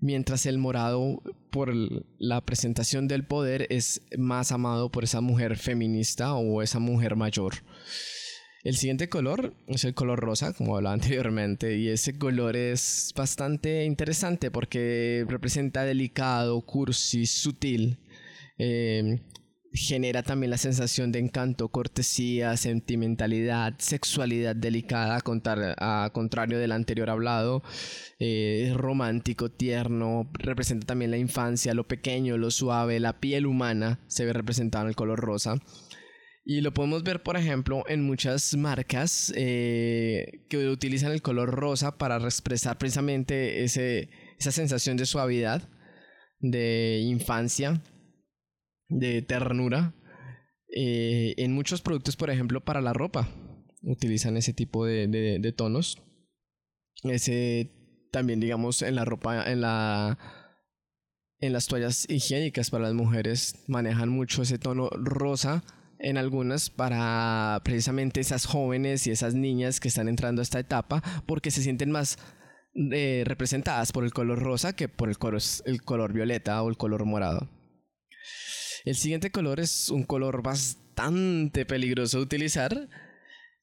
mientras 0.00 0.46
el 0.46 0.58
morado, 0.58 1.22
por 1.50 1.74
la 2.18 2.40
presentación 2.40 3.06
del 3.06 3.26
poder, 3.26 3.66
es 3.68 4.00
más 4.16 4.50
amado 4.50 4.90
por 4.90 5.04
esa 5.04 5.20
mujer 5.20 5.56
feminista 5.56 6.34
o 6.34 6.62
esa 6.62 6.78
mujer 6.78 7.16
mayor. 7.16 7.54
El 8.62 8.76
siguiente 8.76 9.08
color 9.08 9.54
es 9.66 9.84
el 9.84 9.94
color 9.94 10.20
rosa, 10.20 10.52
como 10.52 10.76
hablaba 10.76 10.94
anteriormente, 11.00 11.76
y 11.78 11.88
ese 11.88 12.16
color 12.16 12.56
es 12.56 13.12
bastante 13.16 13.84
interesante 13.84 14.50
porque 14.50 15.24
representa 15.28 15.84
delicado, 15.84 16.60
cursi, 16.62 17.26
sutil. 17.26 17.98
Eh, 18.58 19.20
genera 19.74 20.22
también 20.22 20.50
la 20.50 20.58
sensación 20.58 21.12
de 21.12 21.18
encanto, 21.18 21.68
cortesía, 21.68 22.56
sentimentalidad, 22.56 23.74
sexualidad 23.78 24.54
delicada, 24.54 25.16
a 25.16 26.10
contrario 26.12 26.58
del 26.58 26.72
anterior 26.72 27.10
hablado. 27.10 27.62
Eh, 28.18 28.72
romántico, 28.76 29.50
tierno, 29.50 30.30
representa 30.34 30.86
también 30.86 31.10
la 31.10 31.16
infancia, 31.16 31.74
lo 31.74 31.88
pequeño, 31.88 32.36
lo 32.36 32.50
suave, 32.50 33.00
la 33.00 33.18
piel 33.18 33.46
humana 33.46 34.00
se 34.06 34.24
ve 34.24 34.32
representada 34.32 34.84
en 34.84 34.90
el 34.90 34.96
color 34.96 35.20
rosa. 35.20 35.56
Y 36.44 36.60
lo 36.60 36.74
podemos 36.74 37.04
ver, 37.04 37.22
por 37.22 37.36
ejemplo, 37.36 37.84
en 37.88 38.02
muchas 38.02 38.56
marcas 38.56 39.32
eh, 39.36 40.44
que 40.48 40.68
utilizan 40.68 41.12
el 41.12 41.22
color 41.22 41.50
rosa 41.50 41.98
para 41.98 42.16
expresar 42.16 42.78
precisamente 42.78 43.62
ese, 43.62 44.10
esa 44.38 44.50
sensación 44.50 44.96
de 44.96 45.06
suavidad, 45.06 45.68
de 46.40 47.00
infancia, 47.04 47.80
de 48.88 49.22
ternura. 49.22 49.94
Eh, 50.74 51.34
en 51.36 51.52
muchos 51.52 51.80
productos, 51.80 52.16
por 52.16 52.30
ejemplo, 52.30 52.64
para 52.64 52.80
la 52.80 52.92
ropa, 52.92 53.28
utilizan 53.82 54.36
ese 54.36 54.52
tipo 54.52 54.84
de, 54.84 55.06
de, 55.06 55.38
de 55.38 55.52
tonos. 55.52 56.02
Ese 57.04 57.70
también, 58.10 58.40
digamos, 58.40 58.82
en 58.82 58.96
la 58.96 59.04
ropa, 59.04 59.48
en 59.50 59.60
la 59.60 60.18
en 61.38 61.52
las 61.52 61.66
toallas 61.66 62.08
higiénicas 62.08 62.70
para 62.70 62.84
las 62.84 62.94
mujeres 62.94 63.64
manejan 63.66 64.08
mucho 64.08 64.42
ese 64.42 64.58
tono 64.58 64.88
rosa 64.90 65.64
en 66.02 66.18
algunas 66.18 66.68
para 66.68 67.60
precisamente 67.64 68.20
esas 68.20 68.44
jóvenes 68.44 69.06
y 69.06 69.10
esas 69.10 69.34
niñas 69.34 69.80
que 69.80 69.88
están 69.88 70.08
entrando 70.08 70.42
a 70.42 70.44
esta 70.44 70.58
etapa 70.58 71.02
porque 71.26 71.50
se 71.50 71.62
sienten 71.62 71.90
más 71.90 72.18
eh, 72.74 73.22
representadas 73.26 73.92
por 73.92 74.04
el 74.04 74.12
color 74.12 74.40
rosa 74.40 74.74
que 74.74 74.88
por 74.88 75.08
el 75.08 75.18
color, 75.18 75.40
el 75.64 75.82
color 75.82 76.12
violeta 76.12 76.62
o 76.62 76.68
el 76.68 76.76
color 76.76 77.04
morado. 77.04 77.48
El 78.84 78.96
siguiente 78.96 79.30
color 79.30 79.60
es 79.60 79.90
un 79.90 80.02
color 80.02 80.42
bastante 80.42 81.64
peligroso 81.64 82.18
de 82.18 82.24
utilizar 82.24 82.88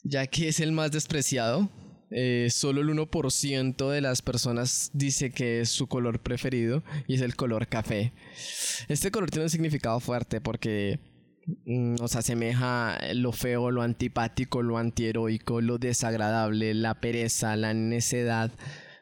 ya 0.03 0.27
que 0.27 0.47
es 0.47 0.59
el 0.59 0.71
más 0.71 0.91
despreciado. 0.91 1.69
Eh, 2.11 2.47
solo 2.49 2.81
el 2.81 2.89
1% 2.89 3.89
de 3.91 4.01
las 4.01 4.23
personas 4.23 4.89
dice 4.93 5.29
que 5.29 5.61
es 5.61 5.69
su 5.69 5.87
color 5.87 6.21
preferido 6.21 6.83
y 7.07 7.15
es 7.15 7.21
el 7.21 7.35
color 7.35 7.67
café. 7.67 8.13
Este 8.87 9.11
color 9.11 9.29
tiene 9.29 9.43
un 9.43 9.49
significado 9.49 9.99
fuerte 9.99 10.41
porque 10.41 10.99
nos 11.65 12.15
asemeja 12.15 12.97
lo 13.13 13.31
feo, 13.31 13.71
lo 13.71 13.81
antipático, 13.81 14.61
lo 14.61 14.77
antiheroico, 14.77 15.61
lo 15.61 15.77
desagradable, 15.77 16.73
la 16.73 16.99
pereza, 16.99 17.55
la 17.55 17.73
necedad, 17.73 18.51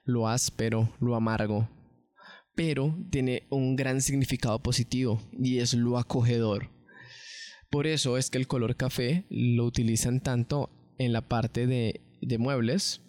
lo 0.04 0.27
áspero, 0.27 0.94
lo 1.00 1.16
amargo. 1.16 1.70
Pero 2.56 2.96
tiene 3.12 3.44
un 3.50 3.75
gran 3.75 4.01
significado 4.01 4.60
positivo 4.62 5.22
y 5.32 5.60
es 5.60 5.74
lo 5.74 5.98
acogedor. 5.98 6.70
Por 7.70 7.86
eso 7.86 8.18
es 8.18 8.30
que 8.30 8.38
el 8.38 8.48
color 8.48 8.75
café 8.75 9.25
lo 9.30 9.66
utilizan 9.66 10.22
tanto 10.22 10.70
en 10.98 11.13
la 11.13 11.27
parte 11.27 11.68
de, 11.68 12.01
de 12.22 12.38
muebles, 12.38 13.01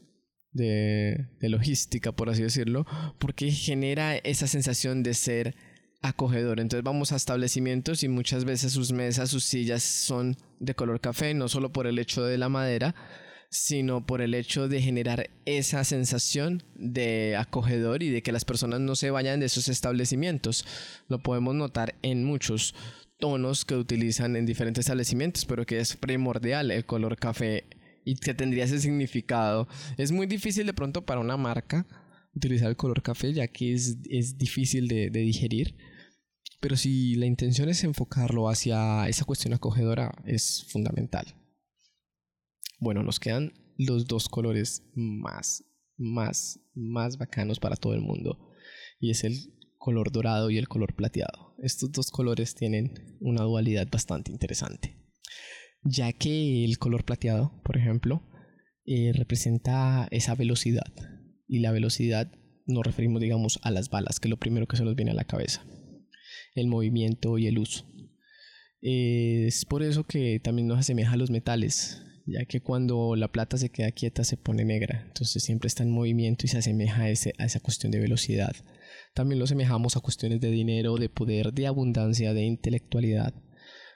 de, 0.53 1.29
de 1.41 1.49
logística, 1.49 2.13
por 2.13 2.29
así 2.29 2.43
decirlo, 2.43 2.85
porque 3.19 3.51
genera 3.51 4.17
esa 4.17 4.47
sensación 4.47 5.03
de 5.03 5.15
ser 5.15 5.55
acogedor. 6.03 6.61
Entonces 6.61 6.85
vamos 6.85 7.13
a 7.13 7.17
establecimientos 7.17 8.03
y 8.03 8.09
muchas 8.09 8.45
veces 8.45 8.73
sus 8.73 8.93
mesas, 8.93 9.31
sus 9.31 9.45
sillas 9.45 9.83
son 9.83 10.37
de 10.61 10.75
color 10.75 11.01
café, 11.01 11.35
no 11.35 11.49
solo 11.49 11.73
por 11.73 11.87
el 11.87 11.99
hecho 11.99 12.25
de 12.25 12.39
la 12.39 12.49
madera, 12.49 12.95
sino 13.51 14.05
por 14.05 14.21
el 14.21 14.35
hecho 14.35 14.69
de 14.69 14.83
generar 14.83 15.31
esa 15.47 15.83
sensación 15.85 16.63
de 16.75 17.37
acogedor 17.37 18.03
y 18.03 18.11
de 18.11 18.23
que 18.23 18.33
las 18.33 18.45
personas 18.45 18.81
no 18.81 18.95
se 18.95 19.11
vayan 19.11 19.41
de 19.41 19.47
esos 19.47 19.69
establecimientos. 19.69 20.67
Lo 21.09 21.23
podemos 21.23 21.55
notar 21.55 21.95
en 22.03 22.25
muchos 22.25 22.75
tonos 23.19 23.65
que 23.65 23.75
utilizan 23.75 24.37
en 24.37 24.47
diferentes 24.47 24.83
establecimientos, 24.83 25.45
pero 25.45 25.67
que 25.67 25.81
es 25.81 25.97
primordial 25.97 26.71
el 26.71 26.85
color 26.85 27.17
café 27.17 27.65
y 28.05 28.17
que 28.17 28.35
tendría 28.35 28.65
ese 28.65 28.81
significado. 28.81 29.67
Es 29.97 30.13
muy 30.13 30.27
difícil 30.27 30.67
de 30.67 30.75
pronto 30.75 31.05
para 31.05 31.21
una 31.21 31.37
marca 31.37 31.87
utilizar 32.39 32.69
el 32.69 32.77
color 32.77 33.03
café 33.03 33.33
ya 33.33 33.47
que 33.49 33.75
es, 33.75 33.99
es 34.09 34.39
difícil 34.39 34.89
de, 34.89 35.11
digerir 35.11 35.77
pero 36.61 36.77
si 36.77 37.15
la 37.15 37.27
intención 37.27 37.69
es 37.69 37.85
enfocarlo 37.85 38.49
hacia 38.49 39.09
esa 39.09 39.25
cuestión 39.25 39.55
acogedora, 39.55 40.13
es 40.25 40.67
fundamental. 40.69 41.25
Bueno, 42.81 43.03
nos 43.05 43.21
quedan 43.21 43.53
los 43.77 44.07
dos 44.07 44.29
colores 44.29 44.83
más, 44.95 45.65
más, 45.97 46.59
más 46.75 47.17
bacanos 47.17 47.61
para 47.61 47.77
todo 47.77 47.95
el 47.95 48.01
mundo. 48.01 48.39
Y 48.99 49.11
es 49.11 49.23
el 49.23 49.55
color 49.79 50.11
dorado 50.11 50.51
y 50.51 50.59
el 50.59 50.69
color 50.69 50.95
plateado. 50.95 51.55
Estos 51.59 51.93
dos 51.93 52.11
colores 52.11 52.57
tienen 52.57 53.17
una 53.21 53.43
dualidad 53.43 53.87
bastante 53.91 54.33
interesante. 54.33 54.97
Ya 55.83 56.13
que 56.13 56.65
el 56.65 56.79
color 56.79 57.05
plateado, 57.05 57.61
por 57.65 57.77
ejemplo, 57.77 58.23
eh, 58.85 59.13
representa 59.15 60.09
esa 60.11 60.35
velocidad. 60.35 60.93
Y 61.49 61.61
la 61.61 61.73
velocidad 61.73 62.31
nos 62.67 62.85
referimos, 62.85 63.21
digamos, 63.21 63.59
a 63.63 63.71
las 63.71 63.89
balas, 63.91 64.21
que 64.21 64.29
es 64.29 64.31
lo 64.31 64.39
primero 64.39 64.69
que 64.69 64.77
se 64.77 64.85
nos 64.85 64.95
viene 64.95 65.13
a 65.13 65.15
la 65.15 65.25
cabeza 65.25 65.65
el 66.55 66.67
movimiento 66.67 67.39
y 67.39 67.47
el 67.47 67.59
uso. 67.59 67.85
Es 68.81 69.65
por 69.65 69.83
eso 69.83 70.05
que 70.05 70.41
también 70.41 70.69
nos 70.69 70.79
asemeja 70.79 71.13
a 71.13 71.17
los 71.17 71.31
metales, 71.31 72.03
ya 72.27 72.45
que 72.45 72.61
cuando 72.61 73.17
la 73.17 73.33
plata 73.33 73.57
se 73.57 73.71
queda 73.71 73.91
quieta 73.91 74.23
se 74.23 74.37
pone 74.37 74.65
negra, 74.65 75.05
entonces 75.07 75.43
siempre 75.43 75.67
está 75.67 75.83
en 75.83 75.91
movimiento 75.91 76.47
y 76.47 76.49
se 76.49 76.59
asemeja 76.59 77.03
a, 77.03 77.11
ese, 77.11 77.33
a 77.39 77.45
esa 77.45 77.61
cuestión 77.61 77.91
de 77.91 77.99
velocidad. 77.99 78.55
También 79.15 79.39
lo 79.39 79.47
asemejamos 79.47 79.97
a 79.97 80.01
cuestiones 80.01 80.41
de 80.41 80.51
dinero, 80.51 80.97
de 80.97 81.09
poder, 81.09 81.53
de 81.53 81.67
abundancia, 81.67 82.35
de 82.35 82.45
intelectualidad. 82.45 83.35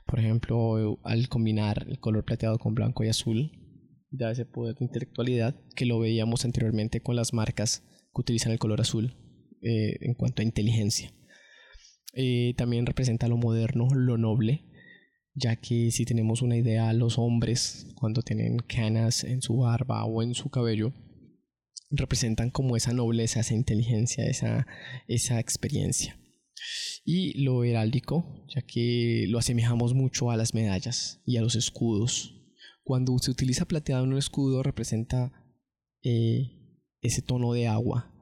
Por 0.07 0.19
ejemplo, 0.19 0.99
al 1.05 1.29
combinar 1.29 1.87
el 1.89 2.01
color 2.01 2.25
plateado 2.25 2.59
con 2.59 2.75
blanco 2.75 3.05
y 3.05 3.09
azul, 3.09 3.53
da 4.13 4.31
ese 4.31 4.45
poder 4.45 4.77
de 4.77 4.85
intelectualidad 4.85 5.57
que 5.75 5.87
lo 5.87 5.99
veíamos 5.99 6.45
anteriormente 6.45 7.01
con 7.01 7.17
las 7.17 7.33
marcas 7.33 7.83
que 8.15 8.21
utilizan 8.21 8.53
el 8.53 8.59
color 8.59 8.81
azul 8.81 9.17
eh, 9.63 9.97
en 10.01 10.15
cuanto 10.15 10.43
a 10.43 10.45
inteligencia. 10.45 11.13
Eh, 12.15 12.55
también 12.57 12.87
representa 12.87 13.27
lo 13.27 13.39
moderno, 13.39 13.89
lo 13.95 14.19
noble, 14.19 14.65
ya 15.35 15.57
que 15.57 15.91
si 15.91 16.05
tenemos 16.05 16.43
una 16.43 16.57
idea, 16.57 16.93
los 16.93 17.19
hombres 17.19 17.87
cuando 17.95 18.23
tienen 18.23 18.59
canas 18.59 19.25
en 19.25 19.41
su 19.41 19.57
barba 19.57 20.05
o 20.05 20.23
en 20.23 20.35
su 20.35 20.51
cabello, 20.51 20.93
representan 21.91 22.51
como 22.51 22.77
esa 22.77 22.93
nobleza, 22.93 23.41
esa 23.41 23.55
inteligencia, 23.55 24.25
esa, 24.27 24.67
esa 25.09 25.41
experiencia. 25.41 26.19
Y 27.05 27.43
lo 27.43 27.65
heráldico, 27.65 28.47
ya 28.55 28.63
que 28.63 29.27
lo 29.29 29.39
asemejamos 29.39 29.95
mucho 29.95 30.31
a 30.31 30.37
las 30.37 30.55
medallas 30.55 31.23
y 31.27 31.37
a 31.37 31.43
los 31.43 31.57
escudos. 31.57 32.42
Cuando 32.83 33.17
se 33.19 33.31
utiliza 33.31 33.65
plateado 33.65 34.05
en 34.05 34.13
un 34.13 34.19
escudo 34.19 34.63
representa 34.63 35.33
eh, 36.03 36.51
ese 37.01 37.23
tono 37.23 37.53
de 37.53 37.69
agua 37.69 38.13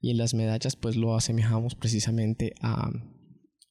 y 0.00 0.10
en 0.10 0.18
las 0.18 0.34
medallas 0.34 0.76
pues 0.76 0.96
lo 0.96 1.14
asemejamos 1.14 1.74
precisamente 1.74 2.54
a, 2.60 2.90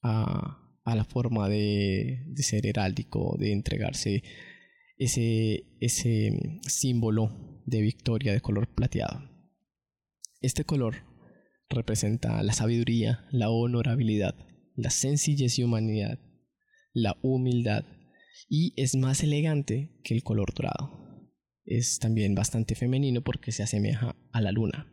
a, 0.02 0.96
la 0.96 1.04
forma 1.04 1.50
de, 1.50 2.26
ser 2.38 2.66
heráldico, 2.66 3.36
de 3.38 3.52
entregarse 3.52 4.24
ese, 4.98 5.66
ese 5.80 6.32
símbolo 6.68 7.62
de 7.66 7.82
victoria 7.82 8.34
de 8.34 8.42
color 8.42 8.74
plateado. 8.74 9.22
Este 10.42 10.64
color 10.64 11.04
representa 11.70 12.42
la 12.44 12.54
sabiduría, 12.54 13.28
la 13.32 13.50
honorabilidad, 13.50 14.36
la 14.76 14.90
sencillez 14.90 15.60
y 15.60 15.64
humanidad, 15.64 16.20
la 16.94 17.18
humildad 17.22 17.86
y 18.48 18.74
es 18.78 18.96
más 18.96 19.24
elegante 19.24 20.00
que 20.04 20.14
el 20.14 20.24
color 20.24 20.54
dorado. 20.54 21.32
Es 21.66 22.00
también 22.00 22.36
bastante 22.36 22.76
femenino 22.76 23.22
porque 23.22 23.52
se 23.52 23.64
asemeja 23.64 24.16
a 24.32 24.42
la 24.42 24.52
luna. 24.52 24.92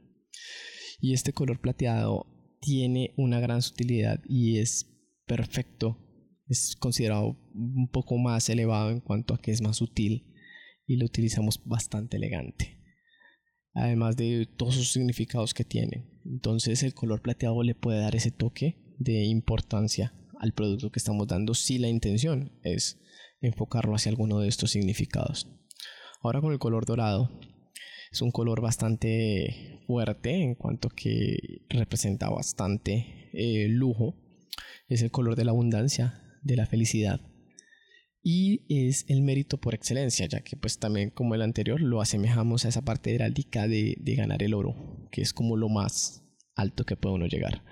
Y 1.01 1.13
este 1.13 1.33
color 1.33 1.61
plateado 1.61 2.27
tiene 2.61 3.15
una 3.17 3.41
gran 3.41 3.63
sutilidad 3.63 4.21
y 4.29 4.59
es 4.59 4.87
perfecto. 5.27 5.99
Es 6.49 6.77
considerado 6.77 7.37
un 7.55 7.89
poco 7.91 8.19
más 8.19 8.49
elevado 8.49 8.91
en 8.91 9.01
cuanto 9.01 9.35
a 9.35 9.39
que 9.39 9.51
es 9.51 9.63
más 9.63 9.77
sutil 9.77 10.33
y 10.87 10.97
lo 10.97 11.07
utilizamos 11.07 11.61
bastante 11.65 12.17
elegante. 12.17 12.81
Además 13.75 14.17
de 14.17 14.49
todos 14.57 14.75
sus 14.75 14.93
significados 14.93 15.53
que 15.53 15.65
tiene. 15.65 16.09
Entonces 16.25 16.83
el 16.83 16.95
color 16.95 17.21
plateado 17.21 17.63
le 17.63 17.75
puede 17.75 18.01
dar 18.01 18.17
ese 18.17 18.31
toque 18.31 18.79
de 18.99 19.25
importancia 19.25 20.15
al 20.39 20.53
producto 20.53 20.91
que 20.91 20.99
estamos 20.99 21.27
dando 21.27 21.55
si 21.55 21.79
la 21.79 21.89
intención 21.89 22.53
es 22.63 22.99
enfocarlo 23.41 23.95
hacia 23.95 24.11
alguno 24.11 24.41
de 24.41 24.49
estos 24.49 24.71
significados. 24.71 25.49
Ahora 26.23 26.41
con 26.41 26.53
el 26.53 26.59
color 26.59 26.87
dorado 26.87 27.31
es 28.11 28.23
un 28.23 28.31
color 28.31 28.61
bastante 28.61 29.81
fuerte 29.87 30.43
en 30.43 30.55
cuanto 30.55 30.89
que 30.89 31.63
representa 31.69 32.29
bastante 32.31 33.31
eh, 33.33 33.69
lujo. 33.69 34.15
Es 34.89 35.03
el 35.03 35.11
color 35.11 35.37
de 35.37 35.45
la 35.45 35.51
abundancia, 35.51 36.23
de 36.43 36.57
la 36.57 36.67
felicidad. 36.67 37.21
Y 38.23 38.65
es 38.69 39.05
el 39.09 39.23
mérito 39.23 39.61
por 39.61 39.75
excelencia, 39.75 40.27
ya 40.27 40.41
que 40.41 40.57
pues 40.57 40.79
también 40.79 41.11
como 41.11 41.35
el 41.35 41.43
anterior 41.43 41.81
lo 41.81 42.01
asemejamos 42.01 42.65
a 42.65 42.69
esa 42.69 42.83
parte 42.83 43.15
heráldica 43.15 43.69
de, 43.69 43.97
de 44.01 44.15
ganar 44.17 44.43
el 44.43 44.55
oro, 44.55 45.09
que 45.13 45.23
es 45.23 45.33
como 45.33 45.57
lo 45.57 45.69
más 45.69 46.25
alto 46.57 46.85
que 46.85 46.97
puede 46.97 47.15
uno 47.15 47.27
llegar. 47.27 47.63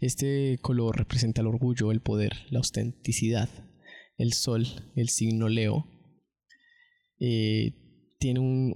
Este 0.00 0.58
color 0.62 0.96
representa 0.96 1.42
el 1.42 1.48
orgullo, 1.48 1.90
el 1.90 2.00
poder, 2.00 2.32
la 2.48 2.60
autenticidad. 2.60 3.50
El 4.20 4.34
sol, 4.34 4.66
el 4.96 5.08
signo 5.08 5.48
Leo, 5.48 5.86
eh, 7.18 7.72
tiene 8.18 8.38
un, 8.38 8.74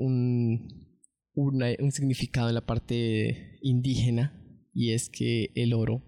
un, 1.35 1.93
significado 1.93 2.49
en 2.49 2.55
la 2.55 2.65
parte 2.65 3.59
indígena 3.61 4.41
y 4.73 4.93
es 4.93 5.11
que 5.11 5.51
el 5.55 5.75
oro, 5.75 6.03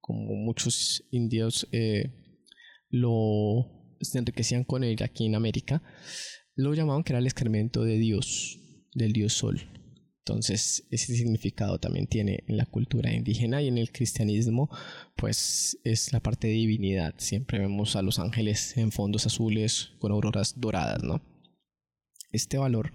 como 0.00 0.36
muchos 0.36 1.04
indios 1.10 1.66
eh, 1.72 2.12
lo 2.88 3.96
se 4.00 4.18
enriquecían 4.18 4.62
con 4.62 4.84
él 4.84 4.96
aquí 5.02 5.26
en 5.26 5.34
América, 5.34 5.82
lo 6.54 6.72
llamaban 6.72 7.02
que 7.02 7.12
era 7.12 7.18
el 7.18 7.26
excremento 7.26 7.82
de 7.82 7.98
Dios, 7.98 8.60
del 8.94 9.12
dios 9.12 9.32
Sol. 9.32 9.75
Entonces, 10.28 10.84
ese 10.90 11.14
significado 11.14 11.78
también 11.78 12.08
tiene 12.08 12.42
en 12.48 12.56
la 12.56 12.66
cultura 12.66 13.14
indígena 13.14 13.62
y 13.62 13.68
en 13.68 13.78
el 13.78 13.92
cristianismo, 13.92 14.68
pues 15.14 15.78
es 15.84 16.12
la 16.12 16.18
parte 16.18 16.48
de 16.48 16.54
divinidad. 16.54 17.14
Siempre 17.18 17.60
vemos 17.60 17.94
a 17.94 18.02
los 18.02 18.18
ángeles 18.18 18.76
en 18.76 18.90
fondos 18.90 19.24
azules 19.24 19.92
con 20.00 20.10
auroras 20.10 20.58
doradas, 20.58 21.04
¿no? 21.04 21.22
Este 22.32 22.58
valor, 22.58 22.92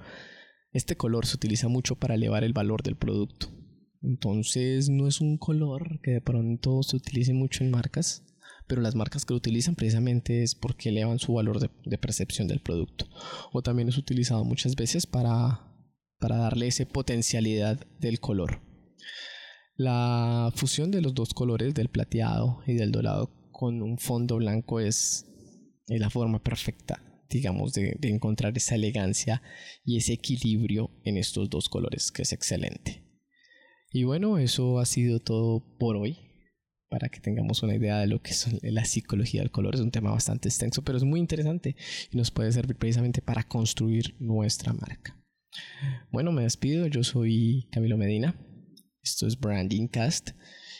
este 0.74 0.98
color 0.98 1.26
se 1.26 1.38
utiliza 1.38 1.70
mucho 1.70 1.96
para 1.96 2.16
elevar 2.16 2.44
el 2.44 2.52
valor 2.52 2.84
del 2.84 2.98
producto. 2.98 3.48
Entonces, 4.02 4.90
no 4.90 5.08
es 5.08 5.22
un 5.22 5.38
color 5.38 6.02
que 6.04 6.12
de 6.12 6.22
pronto 6.22 6.84
se 6.84 6.98
utilice 6.98 7.32
mucho 7.32 7.64
en 7.64 7.72
marcas, 7.72 8.26
pero 8.68 8.82
las 8.82 8.96
marcas 8.96 9.24
que 9.24 9.34
lo 9.34 9.38
utilizan 9.38 9.76
precisamente 9.76 10.44
es 10.44 10.54
porque 10.54 10.90
elevan 10.90 11.18
su 11.18 11.32
valor 11.32 11.62
de, 11.62 11.70
de 11.86 11.98
percepción 11.98 12.50
del 12.50 12.60
producto. 12.60 13.06
O 13.54 13.62
también 13.62 13.88
es 13.88 13.98
utilizado 13.98 14.44
muchas 14.44 14.76
veces 14.76 15.08
para 15.08 15.71
para 16.22 16.38
darle 16.38 16.68
esa 16.68 16.86
potencialidad 16.86 17.86
del 18.00 18.20
color. 18.20 18.62
La 19.76 20.54
fusión 20.56 20.92
de 20.92 21.02
los 21.02 21.16
dos 21.16 21.34
colores, 21.34 21.74
del 21.74 21.90
plateado 21.90 22.62
y 22.68 22.74
del 22.74 22.92
dorado, 22.92 23.32
con 23.52 23.82
un 23.82 23.98
fondo 23.98 24.38
blanco 24.38 24.80
es, 24.80 25.26
la 25.88 26.10
forma 26.10 26.42
perfecta, 26.42 27.04
digamos, 27.30 27.74
de, 27.74 27.98
de 28.00 28.10
encontrar 28.10 28.56
esa 28.56 28.76
elegancia 28.76 29.42
y 29.84 29.98
ese 29.98 30.14
equilibrio 30.14 30.92
en 31.04 31.18
estos 31.18 31.50
dos 31.50 31.68
colores, 31.68 32.12
que 32.12 32.22
es 32.22 32.32
excelente. 32.32 33.04
Y 33.92 34.04
bueno, 34.04 34.38
eso 34.38 34.80
ha 34.80 34.86
sido 34.86 35.20
todo 35.20 35.66
por 35.80 35.98
hoy 35.98 36.18
para 36.88 37.10
que 37.10 37.20
tengamos 37.20 37.64
una 37.64 37.76
idea 37.76 37.98
de 37.98 38.08
lo 38.08 38.22
que 38.22 38.32
es 38.32 38.48
la 38.62 38.86
psicología 38.86 39.42
del 39.42 39.50
color. 39.50 39.76
Es 39.76 39.82
un 39.82 39.92
tema 39.92 40.12
bastante 40.12 40.50
extenso, 40.50 40.84
pero 40.84 40.98
es 40.98 41.04
muy 41.04 41.20
interesante 41.20 41.76
y 42.12 42.18
nos 42.18 42.30
puede 42.30 42.52
servir 42.52 42.76
precisamente 42.76 43.22
para 43.22 43.44
construir 43.44 44.16
nuestra 44.20 44.74
marca. 44.74 45.21
Bueno, 46.12 46.32
me 46.32 46.44
despido. 46.44 46.88
Yo 46.88 47.04
soy 47.04 47.68
Camilo 47.72 47.98
Medina. 47.98 48.36
Esto 49.04 49.28
es 49.28 49.40
Branding 49.40 49.88
Cast. 49.88 50.32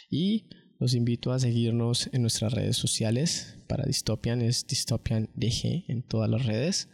Y 0.10 0.46
los 0.80 0.94
invito 0.94 1.32
a 1.32 1.40
seguirnos 1.40 2.10
en 2.12 2.22
nuestras 2.22 2.54
redes 2.54 2.78
sociales. 2.78 3.58
Para 3.68 3.86
Dystopian 3.86 4.42
es 4.42 4.66
Dystopian 4.68 5.30
DG 5.36 5.86
en 5.88 6.04
todas 6.04 6.30
las 6.30 6.46
redes. 6.46 6.90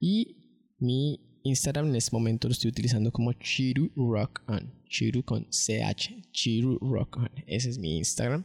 Y 0.00 0.36
mi 0.78 1.20
Instagram 1.44 1.88
en 1.88 1.96
este 1.96 2.10
momento 2.12 2.48
lo 2.48 2.52
estoy 2.52 2.70
utilizando 2.70 3.10
como 3.10 3.32
Chiru 3.32 3.90
Rock 3.96 4.42
On. 4.48 4.72
Chiru 4.88 5.24
con 5.24 5.46
CH. 5.50 6.30
Chiru 6.32 6.78
Rock 6.78 7.16
On. 7.16 7.30
Ese 7.46 7.70
es 7.70 7.78
mi 7.78 7.98
Instagram. 7.98 8.44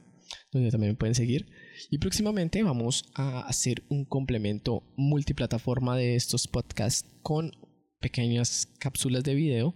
Donde 0.51 0.71
también 0.71 0.93
me 0.93 0.97
pueden 0.97 1.15
seguir. 1.15 1.47
Y 1.89 1.99
próximamente 1.99 2.63
vamos 2.63 3.05
a 3.13 3.41
hacer 3.41 3.83
un 3.89 4.03
complemento 4.05 4.83
multiplataforma 4.97 5.95
de 5.95 6.15
estos 6.15 6.47
podcasts 6.47 7.09
con 7.21 7.51
pequeñas 7.99 8.67
cápsulas 8.79 9.23
de 9.23 9.36
video 9.36 9.75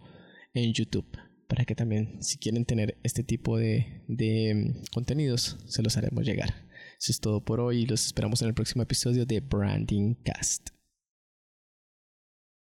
en 0.53 0.73
YouTube 0.73 1.07
para 1.47 1.65
que 1.65 1.75
también 1.75 2.23
si 2.23 2.37
quieren 2.37 2.65
tener 2.65 2.97
este 3.03 3.23
tipo 3.23 3.57
de, 3.57 4.03
de 4.07 4.53
mm, 4.55 4.83
contenidos 4.93 5.57
se 5.67 5.83
los 5.83 5.97
haremos 5.97 6.25
llegar. 6.25 6.53
Eso 6.99 7.11
es 7.11 7.19
todo 7.19 7.43
por 7.43 7.59
hoy 7.59 7.85
los 7.85 8.05
esperamos 8.05 8.41
en 8.41 8.47
el 8.47 8.53
próximo 8.53 8.83
episodio 8.83 9.25
de 9.25 9.39
Branding 9.39 10.15
Cast. 10.23 10.69